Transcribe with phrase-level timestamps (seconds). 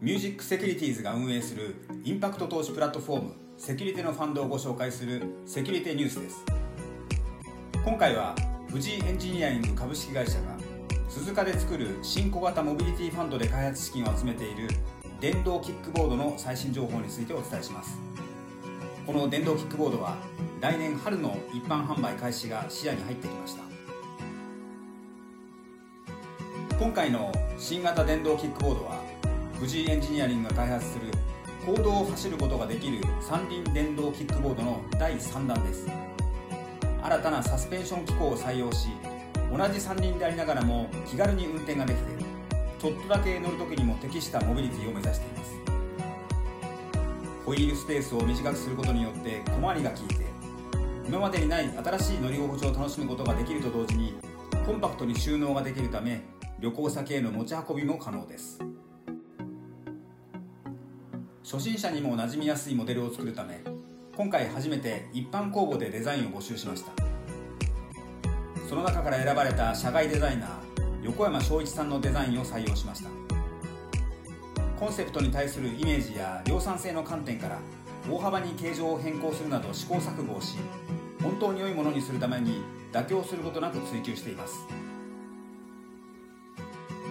[0.00, 6.44] ミュージックセキュリティーズが運営するインパクト投資プラットフォームセキュリティのファンドをご紹介するセキュリティニュースです。
[7.84, 8.36] 今回は
[8.70, 10.56] 藤井エンジニアリング株式会社が
[11.08, 14.68] 鈴鹿で作る新小型モビリティファンドで開発資金を集めている
[15.20, 17.98] 電動キックボードの最新情報についてお伝えします。
[19.04, 20.16] この電動キックボードは
[20.60, 23.64] 来年春の一般販売開始が視野に入ってきました。
[26.78, 29.17] 今回の新型電動キックボードは
[29.58, 31.10] 藤井エンジニアリングが開発する
[31.66, 35.88] 公道を走ることができる三輪電動キックボードの第3弾です。
[37.02, 38.88] 新たなサスペンション機構を採用し
[39.50, 42.24] 同じ三輪でありながらも気軽に運転ができて
[42.78, 45.52] ちょっとだけ乗る時にも適したモビリティを目指しています。
[47.44, 50.26] ホイールスペースを短くすることによって小回りが効いて
[51.08, 54.14] 今までにない新しい乗り心地を楽しむことができると同時に
[54.64, 56.22] コンパクトに収納ができるため
[56.60, 58.60] 旅行先への持ち運びも可能です。
[61.50, 63.62] 初心者にも馴染みやすいモデルを作るため
[64.14, 66.92] 今回初めて一般公募でデザインを募集しました。
[68.68, 70.50] その中から選ばれた社外デザイナー
[71.04, 73.08] 横山翔一さんのデザインを採用しました。
[74.78, 77.58] コンセプトに対するイメージや量産性の観点から
[78.10, 80.58] 大幅に形状を変更するなど試行錯誤をし
[81.22, 82.60] 本当に良いものにするために
[82.92, 84.66] 妥協することなく追求しています。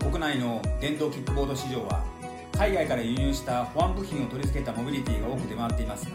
[0.00, 2.04] 国内の電動キックボード市場は
[2.58, 6.10] 海外から輸入した保安部品を取り付けたモビリティが多く出回っていますが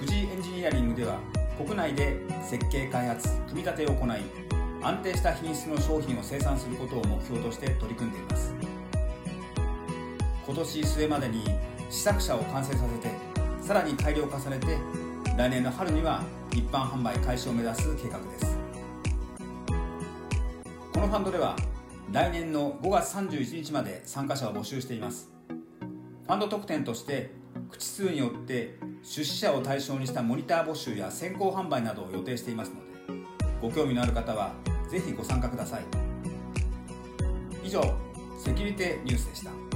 [0.00, 1.20] 富士エンジニアリングでは
[1.56, 4.20] 国内で設計開発組み立てを行い
[4.82, 8.54] 安定した品質の商品を生産することを目標として取り組んでいます。
[10.44, 11.44] 今年末までに
[11.88, 13.14] 試作車を完成させて
[13.62, 14.76] さらに改良を重ねて
[15.38, 18.58] 来年の春には一般販売開始を目指す計画です。
[20.92, 21.54] このファンドでは
[22.10, 25.30] 来年の5月31日まで参加者を募集しています。
[26.30, 27.32] ファンド特典として
[27.72, 33.20] 口数によって出資者を対象にしたモニター募集や先行販売などを予定していますので
[33.60, 34.52] ご興味のある方は
[34.88, 35.82] ぜひご参加ください。
[37.64, 37.82] 以上
[38.38, 39.69] セキュリティニュースでした。